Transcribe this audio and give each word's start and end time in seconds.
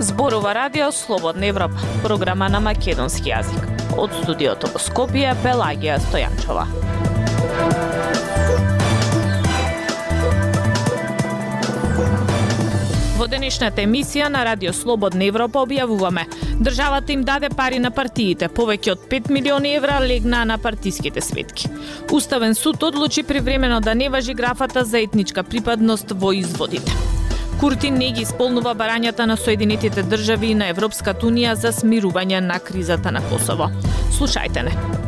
Зборува 0.00 0.54
радио 0.54 0.92
Слободна 0.92 1.46
Европа, 1.46 1.74
програма 2.02 2.48
на 2.48 2.60
македонски 2.60 3.30
јазик. 3.30 3.64
Од 3.98 4.14
студиото 4.22 4.70
во 4.74 4.80
Скопје 4.82 5.34
Пелагија 5.42 5.96
Стојанчова. 6.08 6.66
Во 13.18 13.26
денешната 13.26 13.82
емисија 13.82 14.28
на 14.30 14.44
Радио 14.46 14.70
Слободна 14.70 15.24
Европа 15.26 15.64
објавуваме 15.64 16.22
Државата 16.62 17.12
им 17.12 17.24
даде 17.26 17.48
пари 17.50 17.80
на 17.82 17.90
партиите, 17.90 18.46
повеќе 18.46 18.92
од 18.92 19.08
5 19.10 19.32
милиони 19.34 19.72
евра 19.74 19.96
легнаа 19.98 20.44
на 20.46 20.58
партиските 20.58 21.20
сметки. 21.20 21.66
Уставен 22.12 22.54
суд 22.54 22.82
одлучи 22.82 23.22
привремено 23.22 23.80
да 23.80 23.94
не 23.94 24.08
важи 24.08 24.34
графата 24.34 24.84
за 24.84 25.00
етничка 25.00 25.42
припадност 25.42 26.14
во 26.14 26.32
изводите. 26.32 26.94
Куртин 27.60 27.98
не 27.98 28.12
ги 28.12 28.22
исполнува 28.22 28.76
барањата 28.78 29.26
на 29.26 29.36
Соединетите 29.36 30.02
држави 30.02 30.54
и 30.54 30.54
на 30.54 30.70
Европската 30.70 31.26
унија 31.26 31.58
за 31.58 31.74
смирување 31.74 32.38
на 32.40 32.62
кризата 32.62 33.10
на 33.10 33.22
Косово. 33.30 33.72
Слушајте 34.14 34.62
не. 34.62 35.07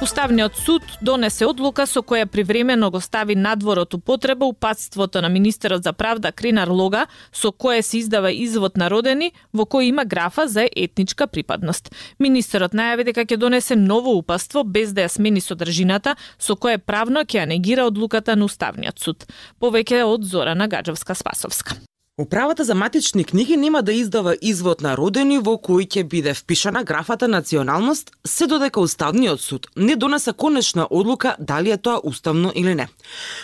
Уставниот 0.00 0.56
суд 0.56 0.82
донесе 1.02 1.42
одлука 1.50 1.82
со 1.90 2.04
која 2.06 2.26
привремено 2.30 2.86
го 2.94 3.00
стави 3.02 3.34
надвор 3.34 3.80
од 3.82 3.94
употреба 3.94 4.46
упатството 4.46 5.20
на 5.20 5.28
министерот 5.28 5.82
за 5.82 5.92
правда 5.92 6.30
Кринар 6.32 6.68
Лога, 6.68 7.06
со 7.32 7.50
кое 7.52 7.82
се 7.82 7.98
издава 7.98 8.30
извод 8.30 8.76
на 8.76 8.90
родени, 8.90 9.32
во 9.52 9.66
кој 9.66 9.90
има 9.90 10.04
графа 10.04 10.46
за 10.46 10.68
етничка 10.76 11.26
припадност. 11.26 11.90
Министерот 12.18 12.78
најави 12.78 13.10
дека 13.10 13.26
ќе 13.26 13.36
донесе 13.36 13.74
ново 13.74 14.14
упатство 14.14 14.62
без 14.62 14.94
да 14.94 15.02
ја 15.02 15.10
смени 15.10 15.40
содржината, 15.40 16.14
со 16.38 16.54
кое 16.54 16.78
правно 16.78 17.26
ќе 17.26 17.42
ја 17.42 17.50
негира 17.50 17.90
одлуката 17.90 18.36
на 18.36 18.46
Уставниот 18.46 19.02
суд. 19.02 19.26
Повеќе 19.58 20.06
од 20.06 20.22
Зорана 20.22 20.68
Гаджевска-Спасовска. 20.68 21.74
Управата 22.20 22.64
за 22.64 22.74
матични 22.74 23.24
книги 23.24 23.56
нема 23.56 23.82
да 23.82 23.92
издава 23.92 24.36
извод 24.42 24.80
на 24.80 24.96
родени 24.98 25.36
во 25.38 25.52
кој 25.54 25.84
ќе 25.86 26.02
биде 26.02 26.32
впишана 26.34 26.80
графата 26.82 27.28
националност, 27.28 28.10
се 28.26 28.46
додека 28.50 28.80
Уставниот 28.80 29.40
суд 29.40 29.68
не 29.76 29.94
донесе 29.96 30.32
конечна 30.32 30.88
одлука 30.90 31.36
дали 31.38 31.70
е 31.70 31.76
тоа 31.76 32.00
уставно 32.02 32.50
или 32.54 32.74
не. 32.74 32.88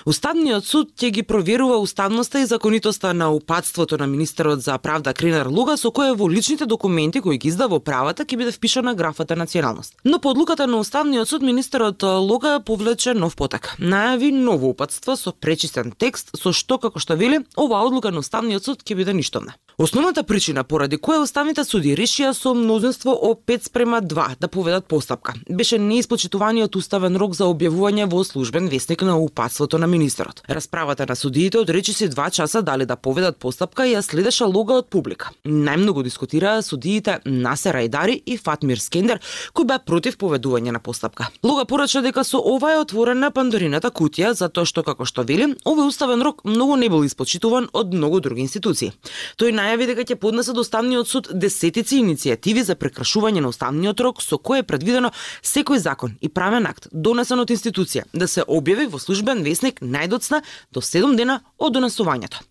Уставниот 0.06 0.66
суд 0.66 0.90
ќе 0.98 1.10
ги 1.10 1.22
проверува 1.22 1.76
уставноста 1.78 2.40
и 2.40 2.46
законитоста 2.46 3.14
на 3.14 3.30
упатството 3.30 3.98
на 3.98 4.06
министерот 4.06 4.62
за 4.62 4.78
правда 4.78 5.14
Кринар 5.14 5.46
Луга 5.46 5.76
со 5.76 5.92
кое 5.92 6.10
во 6.12 6.30
личните 6.30 6.66
документи 6.66 7.20
кои 7.20 7.38
ги 7.38 7.48
издава 7.48 7.76
управата 7.76 8.24
ќе 8.24 8.36
биде 8.36 8.50
впишана 8.50 8.94
графата 8.94 9.36
националност. 9.36 9.94
Но 10.04 10.18
по 10.18 10.30
одлуката 10.30 10.66
на 10.66 10.78
Уставниот 10.78 11.28
суд 11.28 11.42
министерот 11.42 12.02
Луга 12.02 12.58
повлече 12.66 13.14
нов 13.14 13.36
потек. 13.36 13.76
Најави 13.78 14.34
ново 14.34 14.74
упатство 14.74 15.14
со 15.14 15.30
пречистен 15.30 15.94
текст 15.94 16.34
со 16.34 16.50
што 16.50 16.78
како 16.78 16.98
што 16.98 17.14
вели 17.14 17.38
оваа 17.56 17.86
одлука 17.86 18.10
на 18.10 18.18
Уставниот 18.18 18.63
суд 18.64 18.84
ќе 18.84 18.96
биде 18.96 19.12
ништовна. 19.16 19.58
Основната 19.78 20.22
причина 20.22 20.62
поради 20.62 20.94
која 21.02 21.24
уставните 21.24 21.64
суди 21.66 21.96
решија 21.98 22.28
со 22.30 22.52
мнозинство 22.54 23.10
о 23.10 23.32
5 23.34 23.64
спрема 23.66 23.98
2 24.02 24.38
да 24.40 24.48
поведат 24.48 24.84
постапка 24.86 25.32
беше 25.50 25.78
неисплочитуваниот 25.78 26.76
уставен 26.76 27.16
рок 27.16 27.34
за 27.34 27.48
објавување 27.50 28.06
во 28.06 28.22
службен 28.24 28.68
вестник 28.70 29.02
на 29.02 29.18
упатството 29.18 29.78
на 29.78 29.86
министерот. 29.86 30.42
Расправата 30.48 31.06
на 31.08 31.16
судиите 31.16 31.58
од 31.58 31.66
се 31.84 32.08
2 32.08 32.30
часа 32.30 32.62
дали 32.62 32.86
да 32.86 32.96
поведат 32.96 33.36
постапка 33.36 33.82
ја 33.82 34.02
следеше 34.02 34.44
лога 34.44 34.74
од 34.74 34.86
публика. 34.86 35.32
Најмногу 35.44 36.04
дискутираа 36.04 36.62
судиите 36.62 37.18
Насер 37.24 37.74
Айдари 37.74 38.22
и 38.26 38.36
Фатмир 38.36 38.78
Скендер, 38.78 39.18
кои 39.54 39.64
беа 39.64 39.78
против 39.78 40.18
поведување 40.18 40.70
на 40.70 40.78
постапка. 40.78 41.28
Лога 41.42 41.64
порача 41.64 42.02
дека 42.02 42.24
со 42.24 42.38
ова 42.38 42.72
е 42.74 42.78
отворена 42.78 43.30
пандорината 43.30 43.90
кутија 43.90 44.30
затоа 44.38 44.64
што 44.64 44.84
како 44.84 45.04
што 45.04 45.24
вели, 45.24 45.56
овој 45.66 45.88
уставен 45.88 46.22
рок 46.22 46.44
многу 46.44 46.76
не 46.76 46.88
бил 46.88 47.02
испочитуван 47.02 47.68
од 47.72 47.92
многу 47.92 48.20
други 48.20 48.40
институции. 48.46 48.92
Тој 49.36 49.63
најави 49.64 49.88
дека 49.88 50.04
ќе 50.04 50.16
поднесе 50.20 50.52
до 50.52 50.62
Уставниот 50.64 51.08
суд 51.08 51.28
десетици 51.32 52.00
иницијативи 52.02 52.64
за 52.66 52.76
прекршување 52.78 53.42
на 53.44 53.50
Уставниот 53.52 54.00
рок 54.04 54.22
со 54.22 54.36
кој 54.36 54.62
е 54.62 54.66
предвидено 54.68 55.10
секој 55.42 55.80
закон 55.82 56.16
и 56.20 56.28
правен 56.28 56.68
акт 56.70 56.88
донесен 56.92 57.40
од 57.40 57.52
институција 57.54 58.04
да 58.12 58.28
се 58.28 58.44
објави 58.44 58.88
во 58.92 59.00
службен 59.02 59.42
весник 59.46 59.80
најдоцна 59.80 60.42
до 60.72 60.84
7 60.84 61.16
дена 61.16 61.40
од 61.58 61.76
донесувањето. 61.76 62.44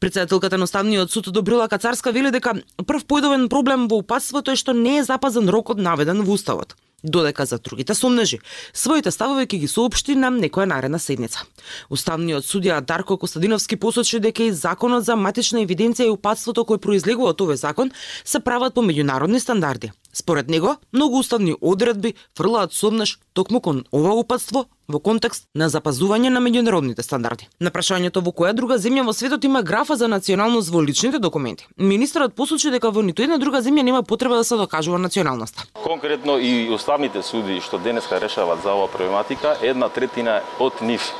Председателката 0.00 0.58
на 0.58 0.64
Уставниот 0.64 1.10
суд 1.10 1.32
Добрила 1.32 1.68
Кацарска 1.68 2.12
вели 2.12 2.30
дека 2.30 2.56
прв 2.86 3.04
појдовен 3.04 3.48
проблем 3.48 3.88
во 3.88 4.00
упатството 4.02 4.52
е 4.52 4.60
што 4.60 4.72
не 4.72 4.98
е 4.98 5.04
запазен 5.04 5.48
рокот 5.48 5.78
наведен 5.78 6.22
во 6.22 6.38
Уставот 6.38 6.76
додека 7.04 7.46
за 7.46 7.58
другите 7.58 7.94
сомнежи. 7.94 8.38
Своите 8.72 9.10
ставови 9.10 9.46
ќе 9.46 9.60
ги 9.60 9.68
соопшти 9.68 10.16
на 10.16 10.30
некоја 10.32 10.66
наредна 10.66 10.98
седница. 10.98 11.44
Уставниот 11.90 12.44
судија 12.44 12.80
Дарко 12.80 13.16
Костадиновски 13.16 13.76
посочи 13.76 14.20
дека 14.20 14.42
и 14.42 14.52
законот 14.52 15.04
за 15.04 15.16
матична 15.16 15.60
евиденција 15.64 16.08
и 16.08 16.14
упатството 16.16 16.64
кој 16.64 16.80
произлегува 16.80 17.34
од 17.34 17.44
овој 17.44 17.60
закон 17.60 17.92
се 18.24 18.40
прават 18.40 18.74
по 18.74 18.80
меѓународни 18.80 19.38
стандарди. 19.38 19.92
Според 20.14 20.48
него, 20.48 20.76
многу 20.92 21.18
уставни 21.18 21.56
одредби 21.60 22.14
фрлаат 22.36 22.72
сомнеш 22.72 23.18
токму 23.32 23.60
кон 23.60 23.84
ова 23.92 24.14
упадство 24.14 24.66
во 24.88 25.00
контекст 25.00 25.48
на 25.54 25.66
запазување 25.68 26.30
на 26.30 26.38
меѓународните 26.44 27.02
стандарди. 27.02 27.48
На 27.60 27.72
прашањето 27.74 28.22
во 28.22 28.30
која 28.30 28.52
друга 28.54 28.78
земја 28.78 29.02
во 29.02 29.12
светот 29.12 29.44
има 29.44 29.62
графа 29.62 29.96
за 29.96 30.08
националност 30.08 30.70
во 30.70 30.82
личните 30.82 31.18
документи, 31.18 31.66
министерот 31.76 32.34
посочи 32.34 32.70
дека 32.70 32.90
во 32.90 33.02
ниту 33.02 33.26
една 33.26 33.38
друга 33.42 33.62
земја 33.62 33.82
нема 33.82 34.02
потреба 34.02 34.36
да 34.36 34.44
се 34.44 34.56
докажува 34.56 34.98
националноста. 34.98 35.66
Конкретно 35.82 36.38
и 36.38 36.70
уставните 36.70 37.22
суди 37.22 37.60
што 37.60 37.78
денеска 37.78 38.20
решават 38.20 38.62
за 38.62 38.70
оваа 38.74 38.88
проблематика, 38.88 39.56
една 39.62 39.88
третина 39.88 40.42
од 40.60 40.78
нив 40.80 41.10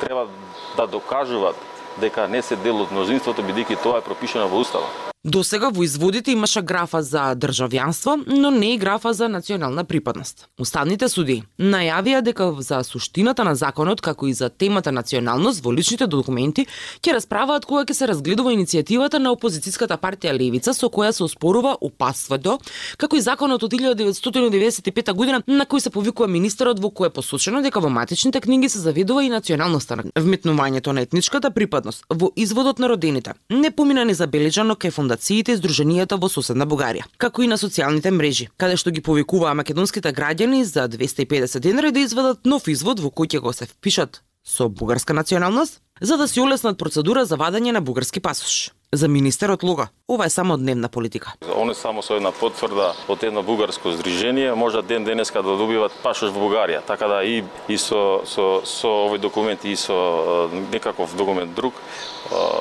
треба 0.00 0.28
да 0.76 0.86
докажуваат 0.86 1.56
дека 2.00 2.28
не 2.28 2.42
се 2.42 2.56
дел 2.56 2.80
од 2.80 2.92
мнозинството 2.92 3.42
бидејќи 3.42 3.82
тоа 3.82 3.98
е 3.98 4.06
пропишано 4.06 4.48
во 4.48 4.64
уставот. 4.64 5.09
До 5.24 5.44
сега 5.44 5.68
во 5.68 5.82
изводите 5.84 6.32
имаше 6.32 6.62
графа 6.62 7.02
за 7.02 7.34
државјанство, 7.36 8.14
но 8.26 8.50
не 8.50 8.72
и 8.74 8.76
графа 8.78 9.12
за 9.12 9.28
национална 9.28 9.84
припадност. 9.84 10.46
Уставните 10.58 11.08
суди 11.12 11.42
најавија 11.60 12.22
дека 12.24 12.46
за 12.58 12.78
суштината 12.80 13.44
на 13.44 13.52
законот, 13.54 14.00
како 14.00 14.26
и 14.26 14.32
за 14.32 14.48
темата 14.48 14.92
националност 14.92 15.60
во 15.60 15.74
личните 15.76 16.06
документи, 16.06 16.64
ќе 17.04 17.12
расправаат 17.18 17.66
кога 17.68 17.82
ќе 17.84 17.92
се 17.92 18.08
разгледува 18.08 18.54
иницијативата 18.56 19.20
на 19.20 19.34
опозицијската 19.36 19.98
партија 20.00 20.32
Левица 20.32 20.72
со 20.72 20.88
која 20.88 21.12
се 21.12 21.24
оспорува 21.28 21.76
упатството, 21.82 22.56
како 22.96 23.16
и 23.16 23.20
законот 23.20 23.62
од 23.62 23.76
1995 23.76 25.12
година 25.12 25.42
на 25.46 25.68
кој 25.68 25.84
се 25.84 25.92
повикува 25.92 26.32
министерот 26.32 26.80
во 26.80 26.88
кој 26.88 27.12
е 27.12 27.14
посочено 27.20 27.60
дека 27.60 27.84
во 27.84 27.92
матичните 27.92 28.40
книги 28.40 28.72
се 28.72 28.80
заведува 28.80 29.24
и 29.24 29.28
националноста 29.28 30.00
на 30.00 30.08
вметнувањето 30.16 30.96
на 30.96 31.04
етничката 31.04 31.50
припадност 31.50 32.08
во 32.08 32.32
изводот 32.36 32.78
на 32.78 32.88
родените. 32.88 33.36
Не 33.50 33.70
помина 33.70 34.08
незабележано 34.08 34.80
кај 34.80 35.09
фондациите 35.10 35.52
и 35.52 35.58
здруженијата 35.58 36.18
во 36.20 36.28
соседна 36.30 36.66
Бугарија, 36.66 37.02
како 37.18 37.42
и 37.42 37.48
на 37.50 37.56
социјалните 37.58 38.12
мрежи, 38.14 38.48
каде 38.56 38.76
што 38.76 38.92
ги 38.94 39.02
повикуваа 39.02 39.54
македонските 39.58 40.12
граѓани 40.14 40.62
за 40.62 40.86
250 40.88 41.58
денари 41.58 41.90
да 41.90 42.00
изведат 42.00 42.46
нов 42.46 42.68
извод 42.68 43.00
во 43.00 43.10
кој 43.10 43.26
ќе 43.26 43.40
го 43.40 43.52
се 43.52 43.66
впишат 43.66 44.22
со 44.46 44.68
бугарска 44.68 45.12
националност, 45.12 45.80
за 46.00 46.16
да 46.16 46.28
се 46.28 46.40
олеснат 46.40 46.78
процедура 46.78 47.24
за 47.26 47.36
вадење 47.36 47.72
на 47.72 47.80
бугарски 47.80 48.20
пасош 48.20 48.70
за 48.92 49.08
министерот 49.08 49.62
Луга. 49.62 49.88
Ова 50.08 50.26
е 50.26 50.30
само 50.30 50.56
дневна 50.56 50.88
политика. 50.88 51.32
Они 51.56 51.74
само 51.74 52.02
со 52.02 52.16
една 52.16 52.32
потврда 52.32 52.94
од 53.08 53.22
едно 53.22 53.42
бугарско 53.42 53.92
здружение 53.92 54.54
може 54.54 54.82
ден 54.82 55.04
денеска 55.04 55.42
да 55.42 55.56
добиват 55.56 55.92
пашош 56.02 56.32
во 56.34 56.40
Бугарија. 56.42 56.82
Така 56.86 57.06
да 57.06 57.22
и 57.22 57.44
и 57.68 57.78
со 57.78 58.22
со 58.26 58.62
со 58.66 58.88
овој 59.06 59.18
документ 59.18 59.64
и 59.64 59.76
со 59.76 60.50
некаков 60.72 61.14
документ 61.16 61.54
друг, 61.54 61.74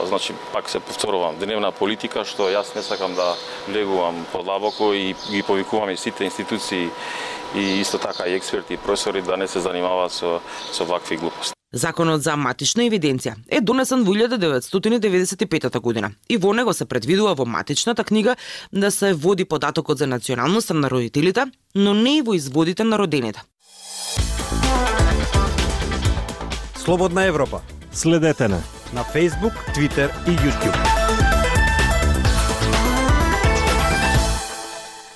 значи 0.05 0.33
пак 0.53 0.69
се 0.69 0.79
повторувам, 0.79 1.35
дневна 1.39 1.71
политика 1.71 2.25
што 2.25 2.49
јас 2.49 2.75
не 2.75 2.81
сакам 2.81 3.15
да 3.15 3.33
влегувам 3.67 4.25
подлабоко 4.31 4.93
и 4.93 5.15
ги 5.31 5.43
повикувам 5.43 5.89
и 5.89 5.97
сите 5.97 6.23
институции 6.23 6.89
и 7.55 7.81
исто 7.81 7.97
така 7.97 8.29
и 8.29 8.35
експерти 8.35 8.73
и 8.73 8.77
професори 8.77 9.21
да 9.21 9.37
не 9.37 9.47
се 9.47 9.59
занимаваат 9.59 10.11
со 10.11 10.41
со 10.71 10.85
вакви 10.85 11.17
глупости. 11.17 11.58
Законот 11.73 12.23
за 12.25 12.33
матична 12.33 12.87
евиденција 12.87 13.35
е 13.45 13.61
донесен 13.61 14.01
во 14.03 14.13
1995 14.13 15.79
година 15.79 16.11
и 16.29 16.37
во 16.37 16.53
него 16.53 16.73
се 16.73 16.85
предвидува 16.85 17.35
во 17.35 17.45
матичната 17.45 18.03
книга 18.03 18.35
да 18.73 18.91
се 18.91 19.13
води 19.13 19.45
податокот 19.45 19.97
за 19.97 20.07
националноста 20.07 20.73
на 20.73 20.89
родителите, 20.89 21.45
но 21.75 21.93
не 21.93 22.17
и 22.17 22.21
во 22.21 22.33
изводите 22.33 22.83
на 22.83 22.97
родените. 22.97 23.43
Слободна 26.75 27.23
Европа. 27.23 27.61
Следете 27.91 28.47
на 28.47 28.63
на 28.93 29.03
Facebook, 29.03 29.53
Twitter 29.75 30.09
и 30.27 30.31
YouTube. 30.31 30.98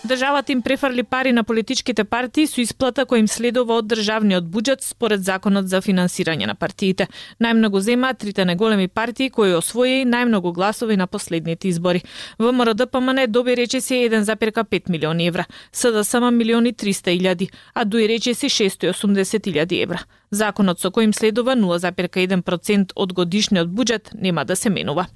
Државата 0.08 0.52
им 0.52 0.62
префрли 0.62 1.04
пари 1.04 1.32
на 1.32 1.44
политичките 1.44 2.04
партии 2.04 2.44
со 2.48 2.60
исплата 2.60 3.06
која 3.08 3.24
им 3.24 3.28
следува 3.32 3.78
од 3.80 3.86
државниот 3.88 4.50
буџет 4.52 4.84
според 4.84 5.24
законот 5.24 5.70
за 5.72 5.80
финансирање 5.80 6.44
на 6.50 6.56
партиите. 6.60 7.08
Најмногу 7.40 7.80
земаат 7.80 8.20
трите 8.20 8.44
најголеми 8.44 8.90
партии 8.92 9.30
кои 9.30 9.56
освои 9.56 10.04
најмногу 10.04 10.52
гласови 10.52 11.00
на 11.00 11.08
последните 11.08 11.70
избори. 11.70 12.04
ВМРО 12.38 12.74
ДПМН 12.74 13.32
доби 13.32 13.56
речиси 13.56 14.04
1,5 14.10 14.90
милиони 14.90 15.28
евра, 15.28 15.48
СДСМ 15.72 16.36
милиони 16.36 16.74
300 16.74 17.16
илјади, 17.16 17.50
а 17.74 17.86
ДУИ 17.86 18.08
речиси 18.08 18.52
680 18.52 19.48
илјади 19.48 19.82
евра. 19.88 20.04
Законот 20.32 20.84
со 20.84 20.92
кој 20.92 21.08
им 21.08 21.14
следува 21.14 21.56
0,1% 21.56 22.92
од 22.96 23.14
годишниот 23.14 23.72
буџет 23.72 24.12
нема 24.20 24.44
да 24.44 24.56
се 24.56 24.70
менува. 24.70 25.08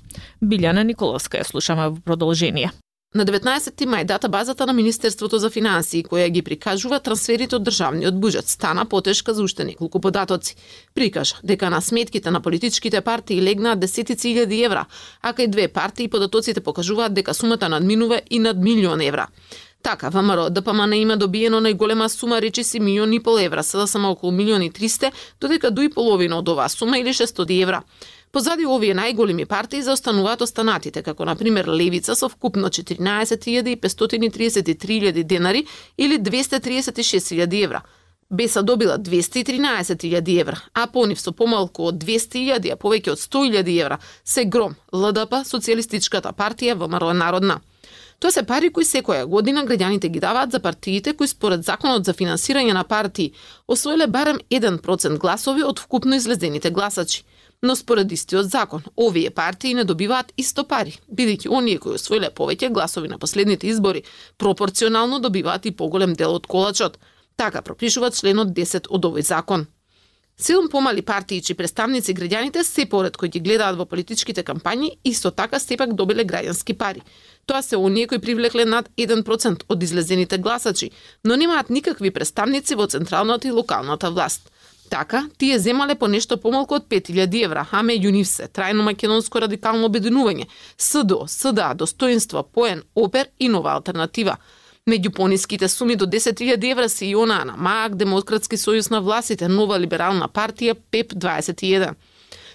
Билјана 0.41 0.87
Николовска 0.87 1.43
ја 1.43 1.43
слушаме 1.43 1.89
во 1.89 1.99
продолжение. 1.99 2.71
На 3.15 3.23
19 3.23 3.85
мај 3.87 4.03
датабазата 4.03 4.65
на 4.65 4.73
Министерството 4.73 5.37
за 5.39 5.49
финансии 5.49 6.03
која 6.03 6.27
ги 6.27 6.41
прикажува 6.43 6.97
трансферите 6.99 7.55
од 7.55 7.63
државниот 7.63 8.17
буџет 8.19 8.51
стана 8.51 8.83
потешка 8.85 9.33
за 9.33 9.45
уште 9.47 9.63
неколку 9.63 10.01
податоци. 10.03 10.57
Прикажа 10.93 11.39
дека 11.43 11.69
на 11.69 11.79
сметките 11.81 12.31
на 12.31 12.41
политичките 12.41 13.01
партии 13.01 13.39
легнаат 13.41 13.79
десетици 13.79 14.33
илјади 14.33 14.59
евра, 14.65 14.85
а 15.21 15.31
кај 15.31 15.47
две 15.47 15.69
партии 15.69 16.09
податоците 16.11 16.59
покажуваат 16.59 17.13
дека 17.13 17.33
сумата 17.33 17.69
надминува 17.69 18.19
и 18.29 18.39
над 18.39 18.57
милион 18.57 19.01
евра. 19.01 19.27
Така, 19.83 20.09
ВМРО 20.09 20.49
ДПМН 20.49 20.93
има 20.93 21.15
добиено 21.17 21.61
најголема 21.63 22.07
сума 22.11 22.41
речиси 22.41 22.79
милион 22.79 23.13
и 23.13 23.19
пол 23.23 23.39
евра, 23.39 23.63
сада 23.63 23.87
само 23.87 24.11
околу 24.11 24.31
милион 24.31 24.61
и 24.61 24.69
тристе, 24.69 25.11
додека 25.39 25.71
дуи 25.71 25.87
половина 25.89 26.39
од 26.41 26.49
оваа 26.49 26.67
сума 26.69 26.99
или 26.99 27.13
600 27.13 27.61
евра. 27.61 27.83
Позади 28.31 28.65
овие 28.67 28.93
најголеми 28.93 29.45
партии 29.47 29.81
заостануваат 29.81 30.41
останатите, 30.43 31.03
како 31.03 31.25
на 31.25 31.35
пример 31.35 31.67
Левица 31.67 32.15
со 32.15 32.29
вкупно 32.29 32.69
14.533 32.69 35.23
денари 35.23 35.65
или 35.97 36.19
236.000 36.19 37.63
евра. 37.63 37.81
Беса 38.29 38.63
добила 38.63 38.99
213.000 38.99 40.41
евра, 40.41 40.61
а 40.73 40.87
понив 40.87 41.19
со 41.19 41.31
помалку 41.31 41.83
од 41.87 42.03
200.000, 42.03 42.71
а 42.73 42.75
повеќе 42.75 43.11
од 43.11 43.17
100.000 43.17 43.79
евра 43.79 43.97
се 44.23 44.45
Гром, 44.45 44.75
ЛДП, 44.91 45.33
Социјалистичката 45.47 46.33
партија 46.35 46.75
ВМРО 46.75 47.13
Народна. 47.13 47.59
Тоа 48.19 48.31
се 48.31 48.43
пари 48.43 48.69
кои 48.73 48.83
секоја 48.83 49.25
година 49.25 49.63
граѓаните 49.63 50.09
ги 50.09 50.19
даваат 50.19 50.51
за 50.51 50.59
партиите 50.59 51.13
кои 51.13 51.27
според 51.27 51.63
законот 51.63 52.05
за 52.05 52.13
финансирање 52.13 52.73
на 52.73 52.83
партии 52.83 53.33
освоиле 53.67 54.07
барем 54.07 54.39
1% 54.49 55.17
гласови 55.17 55.63
од 55.63 55.79
вкупно 55.79 56.15
излезените 56.15 56.71
гласачи– 56.71 57.23
но 57.61 57.75
според 57.75 58.11
истиот 58.11 58.49
закон, 58.49 58.83
овие 58.95 59.29
партии 59.29 59.73
не 59.73 59.83
добиваат 59.83 60.33
исто 60.37 60.63
пари, 60.63 60.99
бидејќи 61.09 61.49
оние 61.49 61.79
кои 61.81 61.97
освоиле 61.97 62.29
повеќе 62.29 62.69
гласови 62.71 63.07
на 63.07 63.17
последните 63.17 63.67
избори, 63.67 64.03
пропорционално 64.37 65.19
добиваат 65.19 65.65
и 65.65 65.71
поголем 65.71 66.13
дел 66.13 66.35
од 66.35 66.47
колачот. 66.47 66.99
Така 67.35 67.61
пропишува 67.61 68.11
членот 68.11 68.53
10 68.53 68.87
од 68.89 69.05
овој 69.05 69.21
закон. 69.21 69.67
Силм 70.39 70.69
помали 70.69 71.01
партии 71.01 71.41
чии 71.41 71.55
представници 71.57 72.13
граѓаните 72.13 72.61
се 72.61 72.85
поред 72.85 73.15
кои 73.17 73.29
ги 73.29 73.39
гледаат 73.41 73.77
во 73.77 73.87
политичките 73.89 74.43
кампањи, 74.45 74.91
исто 75.03 75.31
така 75.31 75.57
сепак 75.59 75.95
добиле 75.97 76.25
граѓански 76.29 76.75
пари. 76.77 77.01
Тоа 77.47 77.63
се 77.65 77.77
оние 77.77 78.05
кои 78.07 78.19
привлекле 78.19 78.65
над 78.65 78.89
1% 78.97 79.65
од 79.67 79.83
излезените 79.83 80.37
гласачи, 80.37 80.91
но 81.23 81.35
немаат 81.35 81.69
никакви 81.69 82.11
представници 82.11 82.75
во 82.75 82.85
централната 82.85 83.47
и 83.47 83.51
локалната 83.51 84.11
власт. 84.11 84.51
Така, 84.89 85.29
тие 85.37 85.59
земале 85.59 85.95
по 85.95 86.07
нешто 86.07 86.37
помалку 86.37 86.75
од 86.75 86.87
5000 86.89 87.43
евра, 87.43 87.65
а 87.71 87.81
меѓу 87.83 88.11
нив 88.11 88.27
се 88.27 88.47
трајно 88.47 88.85
македонско 88.87 89.41
радикално 89.43 89.89
обединување, 89.89 90.47
СДО, 90.77 91.25
СДА, 91.27 91.73
достоинство, 91.75 92.43
поен, 92.43 92.83
опер 92.95 93.27
и 93.39 93.49
нова 93.49 93.73
алтернатива. 93.75 94.37
Меѓу 94.87 95.11
пониските 95.11 95.67
суми 95.67 95.95
до 95.95 96.05
10.000 96.05 96.71
евра 96.71 96.89
се 96.89 97.05
и 97.05 97.15
онаа 97.15 97.45
на 97.45 97.57
МАК, 97.57 97.95
Демократски 97.95 98.55
сојуз 98.55 98.91
на 98.91 99.01
власите, 99.01 99.47
Нова 99.47 99.79
либерална 99.79 100.29
партија, 100.29 100.77
ПЕП 100.91 101.13
21. 101.13 101.95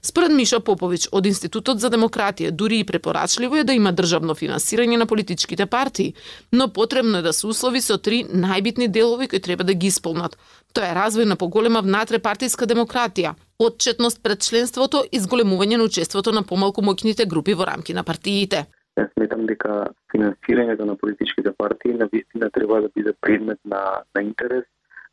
Според 0.02 0.32
Миша 0.34 0.58
Поповиќ 0.58 1.12
од 1.14 1.26
Институтот 1.30 1.78
за 1.78 1.88
демократија, 1.94 2.50
дури 2.50 2.80
и 2.82 2.86
препорачливо 2.86 3.60
е 3.60 3.66
да 3.68 3.76
има 3.78 3.92
државно 3.94 4.34
финансирање 4.34 4.98
на 4.98 5.06
политичките 5.06 5.66
партии, 5.70 6.14
но 6.52 6.66
потребно 6.78 7.20
е 7.20 7.22
да 7.22 7.32
се 7.32 7.46
услови 7.46 7.80
со 7.80 8.00
три 8.02 8.24
најбитни 8.26 8.88
делови 8.96 9.28
кои 9.30 9.40
треба 9.40 9.62
да 9.62 9.78
ги 9.78 9.92
исполнат. 9.94 10.34
Тоа 10.74 10.90
е 10.90 10.98
развој 10.98 11.30
на 11.30 11.38
поголема 11.38 11.84
внатрепартиска 11.86 12.66
демократија, 12.66 13.36
отчетност 13.62 14.22
пред 14.26 14.42
членството 14.42 15.04
и 15.12 15.22
зголемување 15.22 15.78
на 15.78 15.86
учеството 15.86 16.34
на 16.34 16.42
помалку 16.42 16.82
моќните 16.82 17.30
групи 17.30 17.54
во 17.54 17.70
рамки 17.70 17.94
на 17.94 18.02
партиите. 18.02 18.66
Јас 18.98 19.14
сметам 19.14 19.46
дека 19.46 19.86
финансирањето 20.10 20.82
на 20.82 20.96
политичките 20.98 21.54
партии 21.54 21.94
на 21.94 22.10
вистина 22.10 22.50
треба 22.50 22.82
да 22.82 22.88
биде 22.96 23.14
предмет 23.20 23.58
на, 23.64 24.02
на 24.14 24.22
интерес, 24.22 24.66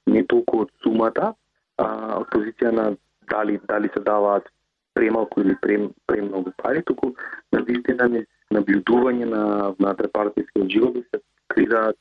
не 0.08 0.26
толку 0.26 0.66
од 0.66 0.74
сумата, 0.82 1.36
а 1.78 1.90
од 2.24 2.34
позиција 2.34 2.74
на 2.74 2.96
дали 3.30 3.60
дали 3.70 3.90
се 3.94 4.02
даваат 4.02 4.50
премалку 5.00 5.42
или 5.42 5.56
прем, 5.62 5.92
премногу 6.06 6.52
пари, 6.58 6.84
туку 6.84 7.16
на 7.56 7.64
вистина 7.64 8.10
наблюдување 8.52 9.26
на 9.30 9.44
внатрепартискиот 9.78 10.72
живот 10.74 10.96
да 10.98 11.04
се 11.08 11.22
креираат 11.54 12.00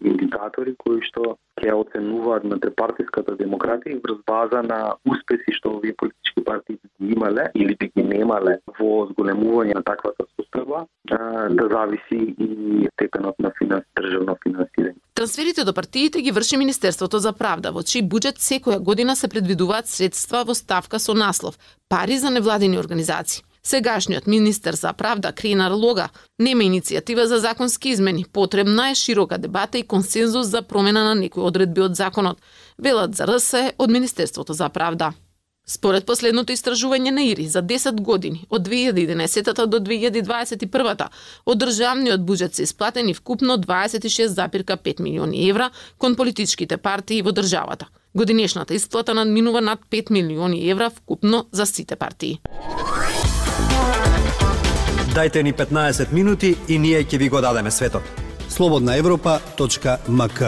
индикатори 0.00 0.74
кои 0.78 1.00
што 1.08 1.36
ќе 1.60 1.74
оценуваат 1.76 2.46
надпартиската 2.48 3.36
демократија 3.40 4.00
врз 4.04 4.22
база 4.26 4.62
на 4.66 4.80
успеси 5.04 5.56
што 5.56 5.76
овие 5.78 5.96
политички 5.96 6.44
партии 6.44 6.78
би 7.00 7.12
имале 7.16 7.50
или 7.54 7.76
би 7.80 7.90
ги 7.96 8.04
немале 8.06 8.58
во 8.78 9.06
зголемување 9.10 9.76
на 9.78 9.82
таквата 9.82 10.24
состојба, 10.36 10.86
да 11.58 11.68
зависи 11.74 12.20
и 12.38 12.88
степенот 12.94 13.38
на 13.38 13.52
финанс, 13.58 13.84
државно 13.98 14.36
финансирање. 14.46 14.96
Трансферите 15.14 15.64
до 15.64 15.74
партиите 15.76 16.22
ги 16.22 16.32
врши 16.32 16.56
Министерството 16.56 17.18
за 17.18 17.32
правда, 17.36 17.72
во 17.76 17.84
чиј 17.84 18.06
буџет 18.08 18.40
секоја 18.40 18.80
година 18.80 19.16
се 19.16 19.28
предвидуваат 19.28 19.88
средства 19.88 20.44
во 20.48 20.54
ставка 20.54 20.98
со 20.98 21.14
наслов 21.14 21.58
Пари 21.88 22.18
за 22.18 22.30
невладени 22.30 22.78
организации. 22.78 23.44
Сегашниот 23.62 24.26
министер 24.26 24.74
за 24.74 24.92
правда 24.92 25.32
Кринар 25.32 25.72
Лога 25.72 26.08
нема 26.38 26.64
иницијатива 26.64 27.24
за 27.24 27.38
законски 27.38 27.90
измени. 27.90 28.24
Потребна 28.32 28.90
е 28.90 28.94
широка 28.94 29.38
дебата 29.38 29.78
и 29.78 29.82
консензус 29.82 30.46
за 30.46 30.62
промена 30.62 31.04
на 31.04 31.14
некои 31.14 31.42
одредби 31.42 31.80
од 31.80 31.96
законот, 31.96 32.38
велат 32.78 33.14
за 33.14 33.26
РС 33.26 33.54
од 33.78 33.90
Министерството 33.90 34.52
за 34.52 34.68
правда. 34.68 35.12
Според 35.66 36.06
последното 36.06 36.52
истражување 36.52 37.10
на 37.14 37.22
ИРИ 37.22 37.46
за 37.46 37.62
10 37.62 38.00
години, 38.00 38.46
од 38.50 38.64
2011 38.66 39.66
до 39.66 39.78
2021, 39.78 41.08
од 41.46 41.58
државниот 41.58 42.24
буџет 42.26 42.54
се 42.54 42.62
исплатени 42.62 43.14
вкупно 43.14 43.58
26,5 43.58 45.00
милиони 45.00 45.48
евра 45.48 45.70
кон 45.98 46.16
политичките 46.16 46.76
партии 46.76 47.22
во 47.22 47.32
државата. 47.32 47.86
Годинешната 48.14 48.74
исплата 48.74 49.14
надминува 49.14 49.60
над 49.60 49.80
5 49.90 50.10
милиони 50.10 50.70
евра 50.70 50.90
вкупно 50.90 51.46
за 51.52 51.66
сите 51.66 51.96
партии. 51.96 52.40
Дајте 55.14 55.42
ни 55.42 55.52
15 55.52 56.12
минути 56.12 56.54
и 56.68 56.78
ние 56.78 57.02
ќе 57.04 57.18
ви 57.18 57.28
го 57.28 57.40
дадеме 57.40 57.70
светот. 57.70 58.02
Слободна 58.48 58.96
Европа.мк 58.96 60.42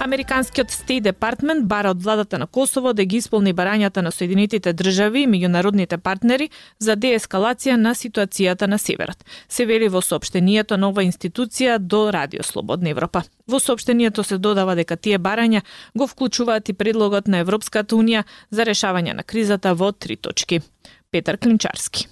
Американскиот 0.00 0.70
Стейт 0.70 1.02
Департмент 1.04 1.66
бара 1.68 1.90
од 1.90 2.02
владата 2.02 2.38
на 2.38 2.46
Косово 2.46 2.92
да 2.92 3.04
ги 3.04 3.16
исполни 3.16 3.52
барањата 3.52 4.00
на 4.00 4.12
Соединетите 4.12 4.72
држави 4.72 5.22
и 5.22 5.28
меѓународните 5.28 5.96
партнери 5.96 6.48
за 6.78 6.96
деескалација 6.96 7.76
на 7.76 7.94
ситуацијата 7.94 8.66
на 8.66 8.78
северот. 8.78 9.24
Се 9.48 9.66
вели 9.66 9.88
во 9.88 10.00
соопштението 10.00 10.76
нова 10.76 11.04
институција 11.04 11.78
до 11.78 12.10
Радио 12.12 12.42
Слободна 12.42 12.90
Европа. 12.90 13.22
Во 13.48 13.60
соопштението 13.60 14.24
се 14.24 14.38
додава 14.38 14.74
дека 14.74 14.96
тие 14.96 15.18
барања 15.18 15.60
го 15.94 16.06
вклучуваат 16.06 16.68
и 16.68 16.72
предлогот 16.72 17.28
на 17.28 17.44
Европската 17.44 17.96
унија 17.96 18.24
за 18.50 18.64
решавање 18.64 19.12
на 19.12 19.22
кризата 19.22 19.74
во 19.74 19.92
три 19.92 20.16
точки. 20.16 20.60
Петар 21.14 21.38
Клинчарски. 21.38 22.08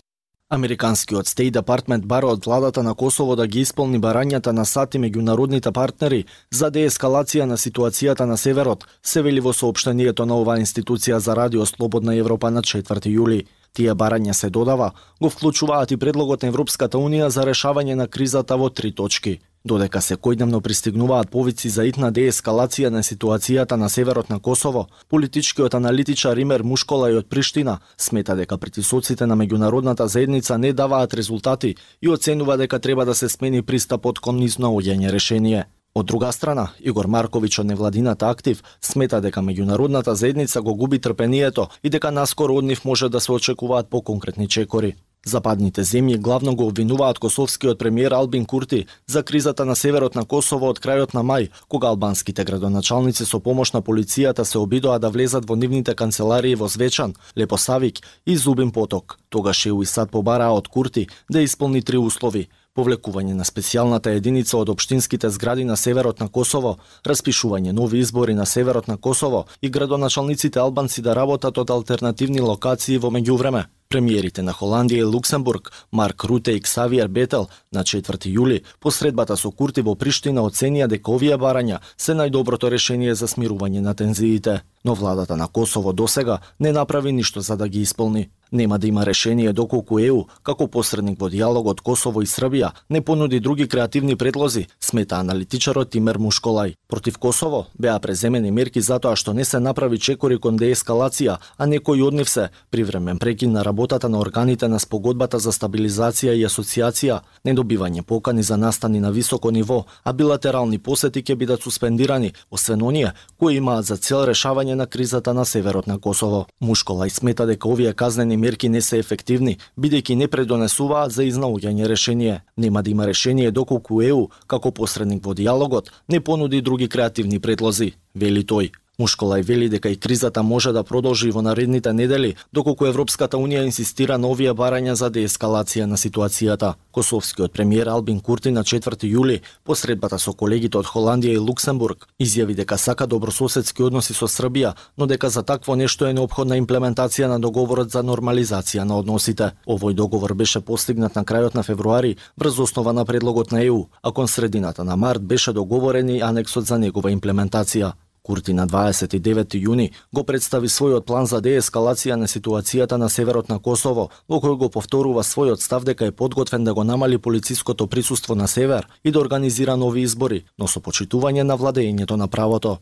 Американскиот 0.51 1.27
Стейт 1.27 1.55
Департмент 1.55 2.05
бара 2.07 2.29
од 2.31 2.45
владата 2.47 2.83
на 2.83 2.95
Косово 2.95 3.35
да 3.37 3.47
ги 3.47 3.65
исполни 3.67 3.99
барањата 3.99 4.53
на 4.55 4.63
САД 4.65 4.95
и 4.95 5.01
меѓународните 5.03 5.73
партнери 5.75 6.21
за 6.55 6.71
деескалација 6.71 7.49
на 7.51 7.57
ситуацијата 7.59 8.31
на 8.31 8.37
северот, 8.37 8.87
се 9.03 9.23
вели 9.23 9.41
во 9.41 9.53
соопштението 9.53 10.27
на 10.27 10.39
оваа 10.39 10.63
институција 10.63 11.19
за 11.19 11.35
Радио 11.35 11.67
Слободна 11.67 12.15
Европа 12.15 12.51
на 12.51 12.63
4 12.63 13.11
јули. 13.19 13.47
Тие 13.73 13.95
барања 13.95 14.33
се 14.33 14.51
додава, 14.51 14.93
го 15.21 15.31
вклучуваат 15.31 15.91
и 15.91 15.97
предлогот 15.97 16.43
на 16.43 16.55
Европската 16.55 16.99
Унија 16.99 17.27
за 17.27 17.43
решавање 17.43 17.95
на 17.95 18.07
кризата 18.07 18.57
во 18.57 18.71
три 18.71 18.95
точки– 18.95 19.41
Додека 19.65 20.01
секојдневно 20.03 20.59
пристигнуваат 20.61 21.29
повици 21.31 21.69
за 21.71 21.85
итна 21.87 22.09
деескалација 22.11 22.89
на 22.91 23.03
ситуацијата 23.07 23.77
на 23.79 23.89
северот 23.89 24.31
на 24.31 24.41
Косово, 24.41 24.89
политичкиот 25.09 25.75
аналитичар 25.75 26.35
Ример 26.37 26.65
Мушкола 26.67 27.11
и 27.13 27.15
од 27.15 27.29
Приштина 27.29 27.79
смета 27.97 28.35
дека 28.35 28.59
притисоците 28.59 29.27
на 29.27 29.37
меѓународната 29.37 30.05
заедница 30.07 30.59
не 30.59 30.73
даваат 30.73 31.15
резултати 31.15 31.77
и 32.03 32.09
оценува 32.09 32.57
дека 32.57 32.79
треба 32.79 33.05
да 33.05 33.15
се 33.15 33.29
смени 33.29 33.63
пристапот 33.63 34.19
кон 34.19 34.43
низнаоѓање 34.43 35.13
решение. 35.13 35.65
Од 35.95 36.07
друга 36.07 36.33
страна, 36.33 36.73
Игор 36.81 37.07
Марковиќ 37.07 37.61
од 37.61 37.67
невладината 37.67 38.31
актив 38.35 38.65
смета 38.81 39.21
дека 39.21 39.47
меѓународната 39.47 40.13
заедница 40.13 40.63
го 40.63 40.75
губи 40.75 40.99
трпението 40.99 41.69
и 41.83 41.91
дека 41.91 42.11
наскоро 42.11 42.59
од 42.59 42.65
нив 42.65 42.85
може 42.85 43.09
да 43.09 43.21
се 43.21 43.33
очекуваат 43.33 43.91
поконкретни 43.91 44.49
чекори. 44.49 44.95
Западните 45.25 45.85
земји 45.87 46.19
главно 46.19 46.55
го 46.57 46.67
обвинуваат 46.67 47.19
косовскиот 47.19 47.79
премиер 47.79 48.13
Албин 48.13 48.45
Курти 48.45 48.87
за 49.07 49.23
кризата 49.23 49.65
на 49.65 49.77
северот 49.77 50.15
на 50.15 50.25
Косово 50.25 50.71
од 50.75 50.81
крајот 50.83 51.15
на 51.15 51.23
мај, 51.23 51.51
кога 51.69 51.93
албанските 51.95 52.45
градоначалници 52.45 53.25
со 53.25 53.39
помош 53.39 53.73
на 53.73 53.83
полицијата 53.83 54.43
се 54.43 54.59
обидоа 54.59 54.99
да 54.99 55.11
влезат 55.11 55.47
во 55.47 55.55
нивните 55.55 55.95
канцеларии 55.95 56.59
во 56.59 56.67
Звечан, 56.69 57.15
Лепосавик 57.39 58.03
и 58.27 58.37
Зубин 58.37 58.73
Поток. 58.73 59.19
Тогаш 59.29 59.67
ЕУ 59.67 59.83
и 59.83 59.87
САД 59.87 60.11
побараа 60.11 60.59
од 60.59 60.67
Курти 60.69 61.07
да 61.31 61.43
исполни 61.43 61.83
три 61.83 61.99
услови 61.99 62.49
повлекување 62.75 63.35
на 63.37 63.45
специјалната 63.45 64.15
единица 64.17 64.57
од 64.59 64.71
општинските 64.73 65.31
згради 65.31 65.65
на 65.65 65.77
северот 65.77 66.21
на 66.21 66.29
Косово, 66.29 66.79
распишување 67.05 67.73
нови 67.73 68.01
избори 68.01 68.35
на 68.35 68.47
северот 68.47 68.89
на 68.89 68.97
Косово 68.97 69.45
и 69.61 69.71
градоначалниците 69.71 70.59
албанци 70.59 71.03
да 71.03 71.15
работат 71.15 71.59
од 71.59 71.71
алтернативни 71.71 72.41
локации 72.41 72.99
во 72.99 73.13
меѓувреме. 73.13 73.67
Премиерите 73.93 74.41
на 74.41 74.55
Холандија 74.57 75.03
и 75.03 75.05
Луксембург, 75.05 75.69
Марк 75.93 76.25
Руте 76.25 76.53
и 76.57 76.61
Ксавиер 76.61 77.09
Бетел, 77.09 77.49
на 77.73 77.83
4 77.85 78.31
јули, 78.33 78.63
посредбата 78.81 79.37
со 79.37 79.51
Курти 79.51 79.85
во 79.85 79.93
Приштина 79.95 80.41
оценија 80.41 80.87
дека 80.89 81.13
овие 81.13 81.37
барања 81.37 81.83
се 82.01 82.17
најдоброто 82.17 82.71
решение 82.73 83.15
за 83.15 83.29
смирување 83.29 83.85
на 83.85 83.93
тензиите. 83.95 84.63
Но 84.85 84.95
владата 84.95 85.37
на 85.37 85.49
Косово 85.49 85.93
досега 85.93 86.39
не 86.59 86.73
направи 86.73 87.13
ништо 87.13 87.41
за 87.41 87.57
да 87.57 87.69
ги 87.69 87.83
исполни. 87.83 88.31
Нема 88.53 88.79
да 88.79 88.87
има 88.87 89.07
решение 89.07 89.53
доколку 89.53 89.99
ЕУ, 89.99 90.27
како 90.43 90.67
посредник 90.69 91.17
во 91.21 91.31
диалогот 91.33 91.81
Косово 91.81 92.21
и 92.21 92.27
Србија, 92.27 92.73
не 92.91 93.01
понуди 93.01 93.41
други 93.41 93.65
креативни 93.69 94.17
предлози, 94.17 94.67
смета 94.81 95.17
аналитичарот 95.17 95.91
Тимер 95.91 96.19
Мушколај. 96.19 96.75
Против 96.89 97.17
Косово 97.19 97.67
беа 97.79 97.99
преземени 97.99 98.51
мерки 98.51 98.81
затоа 98.81 99.17
што 99.17 99.33
не 99.33 99.45
се 99.45 99.61
направи 99.61 99.99
чекори 99.99 100.37
кон 100.39 100.59
деескалација, 100.59 101.39
а 101.57 101.67
некои 101.67 102.03
од 102.03 102.13
нив 102.13 102.29
се 102.29 102.51
привремен 102.71 103.19
прекин 103.19 103.53
на 103.53 103.65
работата 103.65 104.09
на 104.09 104.21
органите 104.21 104.69
на 104.69 104.79
спогодбата 104.79 105.39
за 105.39 105.53
стабилизација 105.53 106.37
и 106.37 106.45
асоциација, 106.45 107.23
недобивање 107.45 108.03
покани 108.03 108.43
за 108.43 108.57
настани 108.57 109.01
на 109.01 109.11
високо 109.13 109.51
ниво, 109.51 109.87
а 110.05 110.13
билатерални 110.13 110.79
посети 110.79 111.23
ќе 111.23 111.37
бидат 111.37 111.63
суспендирани, 111.63 112.35
освен 112.51 112.83
оние 112.83 113.15
кои 113.39 113.57
имаат 113.57 113.85
за 113.87 113.97
цел 113.97 114.27
решавање 114.29 114.75
на 114.75 114.87
кризата 114.87 115.33
на 115.33 115.45
северот 115.45 115.87
на 115.87 115.99
Косово. 115.99 116.45
Мушколај 116.61 117.09
смета 117.09 117.47
дека 117.47 117.69
овие 117.69 117.95
казнени 117.95 118.42
мерки 118.43 118.69
не 118.69 118.83
се 118.83 118.99
ефективни, 118.99 119.57
бидејќи 119.79 120.19
не 120.19 120.29
предонесуваат 120.29 121.15
за 121.15 121.27
изнаоѓање 121.31 121.87
решение. 121.95 122.43
Нема 122.57 122.83
да 122.83 122.91
има 122.91 123.07
решение 123.07 123.55
доколку 123.55 124.03
ЕУ, 124.03 124.29
како 124.51 124.75
посредник 124.75 125.25
во 125.27 125.35
диалогот, 125.39 125.93
не 126.09 126.21
понуди 126.21 126.61
други 126.61 126.89
креативни 126.89 127.39
предлози, 127.39 127.93
вели 128.15 128.43
тој. 128.43 128.82
Мушколај 129.03 129.43
вели 129.43 129.67
дека 129.69 129.91
и 129.91 129.97
кризата 129.97 130.43
може 130.43 130.71
да 130.73 130.85
продолжи 130.85 131.31
во 131.35 131.43
наредните 131.43 131.93
недели, 131.93 132.37
доколку 132.53 132.87
Европската 132.87 133.37
Унија 133.37 133.65
инсистира 133.67 134.19
на 134.19 134.29
овие 134.31 134.53
барања 134.55 134.93
за 134.95 135.09
деескалација 135.11 135.89
на 135.91 135.97
ситуацијата. 135.99 136.75
Косовскиот 136.93 137.53
премиер 137.53 137.89
Албин 137.91 138.21
Курти 138.21 138.53
на 138.55 138.63
4 138.63 139.09
јули, 139.11 139.41
посредбата 139.65 140.19
со 140.19 140.33
колегите 140.33 140.79
од 140.79 140.87
Холандија 140.87 141.35
и 141.35 141.43
Луксембург, 141.43 142.07
изјави 142.21 142.55
дека 142.55 142.79
сака 142.79 143.07
добрососедски 143.07 143.83
односи 143.83 144.15
со 144.15 144.29
Србија, 144.31 144.75
но 144.97 145.07
дека 145.07 145.31
за 145.31 145.43
такво 145.43 145.75
нешто 145.75 146.07
е 146.07 146.15
необходна 146.15 146.61
имплементација 146.63 147.27
на 147.27 147.41
договорот 147.41 147.91
за 147.91 148.05
нормализација 148.07 148.85
на 148.85 149.01
односите. 149.03 149.51
Овој 149.67 149.95
договор 149.95 150.35
беше 150.35 150.61
постигнат 150.61 151.17
на 151.17 151.25
крајот 151.25 151.55
на 151.55 151.63
февруари 151.63 152.17
врз 152.39 152.59
основа 152.59 152.93
на 152.93 153.05
предлогот 153.05 153.51
на 153.51 153.65
ЕУ, 153.65 153.89
а 154.03 154.13
кон 154.13 154.29
средината 154.29 154.85
на 154.85 154.97
март 154.97 155.23
беше 155.23 155.53
договорен 155.53 156.09
и 156.09 156.21
анексот 156.21 156.67
за 156.67 156.79
негова 156.79 157.11
имплементација. 157.11 157.93
Курти 158.23 158.53
на 158.55 158.67
29 158.67 159.57
јуни 159.59 159.91
го 160.15 160.23
представи 160.23 160.69
својот 160.71 161.03
план 161.07 161.27
за 161.27 161.41
деескалација 161.43 162.15
на 162.15 162.29
ситуацијата 162.31 162.97
на 162.97 163.09
северот 163.11 163.49
на 163.49 163.59
Косово, 163.59 164.11
во 164.29 164.39
кој 164.39 164.57
го 164.59 164.69
повторува 164.71 165.25
својот 165.27 165.59
став 165.59 165.83
дека 165.85 166.07
е 166.07 166.15
подготвен 166.15 166.65
да 166.65 166.75
го 166.75 166.85
намали 166.85 167.19
полициското 167.19 167.87
присуство 167.87 168.35
на 168.35 168.47
север 168.49 168.87
и 169.05 169.11
да 169.11 169.19
организира 169.19 169.77
нови 169.77 170.03
избори, 170.03 170.45
но 170.59 170.69
со 170.69 170.81
почитување 170.81 171.43
на 171.43 171.59
владењето 171.59 172.17
на 172.17 172.29
правото. 172.29 172.79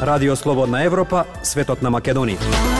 Радио 0.00 0.36
Слободна 0.36 0.82
Европа, 0.84 1.24
светот 1.42 1.82
на 1.82 1.90
Македонија. 1.90 2.73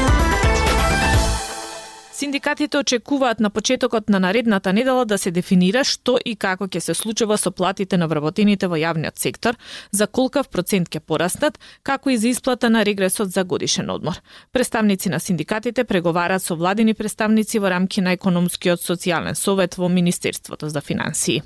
Синдикатите 2.15 2.79
очекуваат 2.79 3.41
на 3.41 3.51
почетокот 3.51 4.09
на 4.09 4.21
наредната 4.21 4.73
недела 4.73 5.05
да 5.05 5.19
се 5.19 5.31
дефинира 5.31 5.83
што 5.85 6.15
и 6.25 6.37
како 6.39 6.69
ќе 6.71 6.79
се 6.79 6.95
случува 6.95 7.35
со 7.43 7.51
платите 7.51 7.99
на 7.99 8.07
вработените 8.07 8.71
во 8.71 8.79
јавниот 8.79 9.19
сектор, 9.19 9.59
за 9.91 10.07
колкав 10.07 10.47
процент 10.49 10.95
ќе 10.95 11.01
пораснат, 11.01 11.59
како 11.83 12.15
и 12.15 12.17
за 12.17 12.29
исплата 12.31 12.71
на 12.71 12.85
регресот 12.87 13.35
за 13.35 13.43
годишен 13.45 13.91
одмор. 13.91 14.23
Представници 14.53 15.11
на 15.11 15.19
синдикатите 15.19 15.85
преговараат 15.85 16.43
со 16.43 16.55
владини 16.55 16.95
представници 16.95 17.59
во 17.59 17.75
рамки 17.75 18.01
на 18.01 18.15
економскиот 18.15 18.79
социјален 18.79 19.35
совет 19.35 19.75
во 19.75 19.89
Министерството 19.89 20.69
за 20.69 20.81
финансии. 20.81 21.43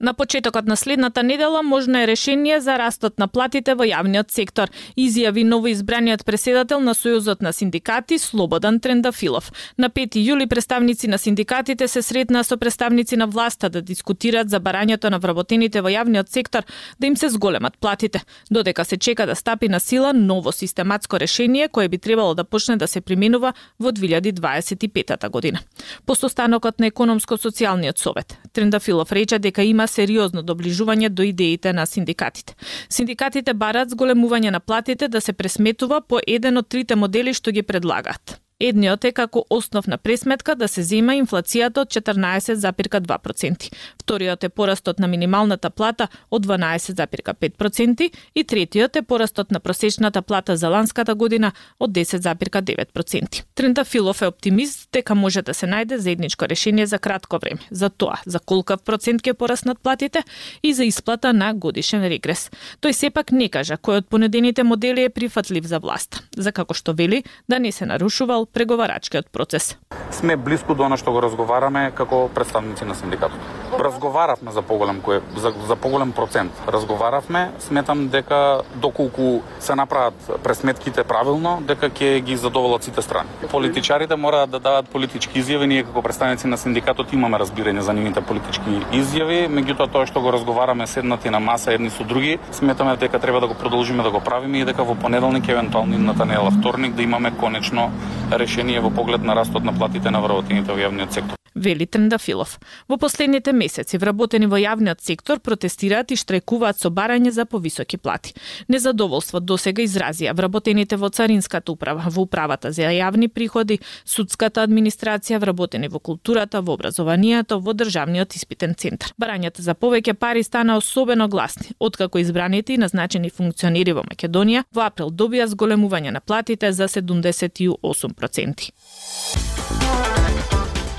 На 0.00 0.14
почетокот 0.14 0.66
на 0.66 0.76
следната 0.76 1.22
недела 1.22 1.62
можно 1.62 1.98
е 1.98 2.06
решение 2.06 2.60
за 2.60 2.78
растот 2.78 3.18
на 3.18 3.26
платите 3.28 3.74
во 3.74 3.82
јавниот 3.82 4.30
сектор, 4.30 4.70
изјави 4.94 5.42
новоизбраниот 5.42 6.22
преседател 6.24 6.78
на 6.80 6.94
Сојузот 6.94 7.42
на 7.42 7.52
синдикати 7.52 8.18
Слободан 8.18 8.78
Трендафилов. 8.78 9.50
На 9.78 9.90
5 9.90 10.14
јули 10.22 10.46
представници 10.46 11.08
на 11.08 11.18
синдикатите 11.18 11.88
се 11.88 12.02
сретнаа 12.02 12.44
со 12.44 12.56
представници 12.56 13.16
на 13.16 13.26
власта 13.26 13.70
да 13.70 13.82
дискутираат 13.82 14.50
за 14.50 14.60
барањето 14.60 15.10
на 15.10 15.18
вработените 15.18 15.82
во 15.82 15.90
јавниот 15.90 16.30
сектор 16.30 16.62
да 17.00 17.06
им 17.06 17.16
се 17.16 17.28
зголемат 17.28 17.78
платите, 17.80 18.22
додека 18.50 18.84
се 18.84 18.96
чека 18.96 19.26
да 19.26 19.34
стапи 19.34 19.68
на 19.68 19.80
сила 19.80 20.12
ново 20.14 20.52
систематско 20.52 21.18
решение 21.20 21.68
кое 21.68 21.88
би 21.88 21.98
требало 21.98 22.34
да 22.34 22.44
почне 22.44 22.76
да 22.76 22.86
се 22.86 23.00
применува 23.00 23.52
во 23.80 23.90
2025 23.90 25.28
година. 25.28 25.58
По 26.06 26.14
состанокот 26.14 26.78
на 26.78 26.86
економско-социјалниот 26.86 27.98
совет, 27.98 28.38
Трендафилов 28.52 29.12
рече 29.12 29.38
дека 29.38 29.62
има 29.62 29.87
сериозно 29.88 30.42
доближување 30.42 31.08
до 31.08 31.22
идеите 31.26 31.72
на 31.72 31.86
синдикатите. 31.86 32.54
Синдикатите 32.88 33.54
барат 33.54 33.90
зголемување 33.94 34.50
на 34.50 34.60
платите 34.60 35.08
да 35.08 35.20
се 35.20 35.32
пресметува 35.32 36.00
по 36.00 36.20
еден 36.26 36.56
од 36.62 36.68
трите 36.68 36.96
модели 36.96 37.34
што 37.34 37.50
ги 37.50 37.62
предлагаат. 37.62 38.38
Едниот 38.58 39.04
е 39.06 39.12
како 39.14 39.44
основна 39.54 39.98
пресметка 40.02 40.56
да 40.58 40.66
се 40.66 40.82
зема 40.82 41.14
инфлацијата 41.14 41.84
од 41.84 41.92
14,2%. 41.94 43.68
Вториот 44.02 44.44
е 44.44 44.48
порастот 44.48 44.98
на 44.98 45.06
минималната 45.06 45.70
плата 45.70 46.08
од 46.30 46.46
12,5% 46.46 48.08
и 48.34 48.44
третиот 48.44 48.96
е 48.96 49.02
порастот 49.02 49.52
на 49.54 49.60
просечната 49.60 50.22
плата 50.22 50.56
за 50.56 50.68
ланската 50.68 51.14
година 51.14 51.52
од 51.78 51.90
10,9%. 51.90 53.42
Трента 53.54 53.84
Филов 53.84 54.22
е 54.22 54.26
оптимист 54.26 54.88
дека 54.92 55.14
може 55.14 55.42
да 55.42 55.54
се 55.54 55.66
најде 55.66 55.96
заедничко 55.96 56.48
решение 56.48 56.86
за 56.86 56.98
кратко 56.98 57.38
време 57.38 57.60
за 57.70 57.90
тоа 57.90 58.18
за 58.26 58.40
колкав 58.40 58.82
процент 58.82 59.22
ќе 59.22 59.38
пораснат 59.38 59.78
платите 59.78 60.24
и 60.62 60.74
за 60.74 60.84
исплата 60.84 61.32
на 61.32 61.54
годишен 61.54 62.02
регрес. 62.02 62.50
Тој 62.82 62.90
сепак 62.90 63.30
не 63.30 63.48
кажа 63.48 63.78
кој 63.78 64.02
од 64.02 64.10
понедените 64.10 64.66
модели 64.66 65.06
е 65.06 65.14
прифатлив 65.14 65.64
за 65.64 65.78
власт, 65.78 66.24
за 66.36 66.50
како 66.52 66.74
што 66.74 66.92
вели 66.92 67.22
да 67.48 67.62
не 67.62 67.72
се 67.72 67.86
нарушувал 67.86 68.47
преговарачкиот 68.52 69.30
процес. 69.30 69.76
Сме 70.10 70.36
близко 70.36 70.74
до 70.74 70.84
она 70.84 70.96
што 70.96 71.12
го 71.12 71.20
разговараме 71.20 71.90
како 71.94 72.28
представници 72.34 72.84
на 72.84 72.94
синдикатот. 72.94 73.57
Разговаравме 73.78 74.52
за 74.52 74.62
поголем 74.62 75.00
кој 75.04 75.20
за, 75.36 75.52
за 75.66 75.76
поголем 75.76 76.12
процент. 76.12 76.52
Разговаравме, 76.66 77.50
сметам 77.58 78.08
дека 78.08 78.62
доколку 78.74 79.42
се 79.60 79.74
направат 79.74 80.14
пресметките 80.42 81.04
правилно, 81.04 81.58
дека 81.60 81.90
ќе 81.90 82.20
ги 82.24 82.36
задоволат 82.36 82.84
сите 82.84 83.02
страни. 83.02 83.28
Политичарите 83.50 84.16
мораат 84.16 84.50
да 84.50 84.60
даваат 84.60 84.88
политички 84.88 85.42
изјави, 85.42 85.66
ние 85.66 85.84
како 85.84 86.02
представници 86.02 86.46
на 86.46 86.58
синдикатот 86.58 87.12
имаме 87.12 87.38
разбирање 87.38 87.84
за 87.84 87.92
нивните 87.92 88.20
политички 88.20 88.80
изјави, 88.92 89.46
меѓутоа 89.52 89.92
тоа 89.92 90.06
што 90.06 90.20
го 90.24 90.32
разговараме 90.32 90.86
седнати 90.86 91.30
на 91.30 91.40
маса 91.40 91.72
едни 91.72 91.90
со 91.90 92.04
други, 92.04 92.38
сметаме 92.52 92.96
дека 92.96 93.18
треба 93.18 93.40
да 93.40 93.46
го 93.46 93.54
продолжиме 93.54 94.02
да 94.02 94.10
го 94.10 94.20
правиме 94.20 94.58
и 94.60 94.64
дека 94.64 94.84
во 94.84 94.94
понеделник 94.94 95.48
евентуално 95.48 95.94
идната 95.94 96.24
недела 96.24 96.50
вторник 96.50 96.94
да 96.94 97.02
имаме 97.02 97.32
конечно 97.40 97.90
решение 98.32 98.80
во 98.80 98.90
поглед 98.90 99.22
на 99.22 99.36
растот 99.36 99.64
на 99.64 99.72
платите 99.72 100.10
на 100.10 100.20
вработените 100.20 100.72
во 100.72 100.78
јавниот 100.78 101.10
сектор 101.12 101.37
вели 101.58 101.86
Трендафилов. 101.86 102.58
Во 102.88 102.96
последните 102.96 103.52
месеци 103.52 103.98
вработени 103.98 104.46
во 104.46 104.56
јавниот 104.58 105.02
сектор 105.02 105.40
протестираат 105.40 106.12
и 106.12 106.16
штрекуваат 106.16 106.78
со 106.80 106.90
барање 106.90 107.30
за 107.30 107.44
повисоки 107.44 107.96
плати. 107.98 108.34
Незадоволство 108.68 109.40
досега 109.40 109.82
изразија 109.82 110.34
вработените 110.34 110.96
во 110.96 111.10
Царинската 111.10 111.72
управа, 111.72 112.04
во 112.08 112.22
управата 112.22 112.72
за 112.72 112.82
јавни 112.82 113.28
приходи, 113.28 113.80
судската 114.04 114.62
администрација, 114.62 115.38
вработени 115.38 115.88
во 115.88 115.98
културата, 115.98 116.60
во 116.62 116.72
образованието, 116.78 117.60
во 117.60 117.74
државниот 117.74 118.36
испитен 118.36 118.74
центар. 118.74 119.12
Барањата 119.20 119.62
за 119.62 119.74
повеќе 119.74 120.14
пари 120.14 120.42
стана 120.42 120.76
особено 120.78 121.28
гласни, 121.28 121.74
откако 121.78 122.18
избраните 122.18 122.74
и 122.74 122.78
назначени 122.78 123.30
функционери 123.30 123.92
во 123.92 124.02
Македонија 124.06 124.64
во 124.72 124.86
април 124.86 125.10
добија 125.10 125.46
зголемување 125.50 126.10
на 126.14 126.20
платите 126.20 126.72
за 126.72 126.88
78%. 126.88 128.72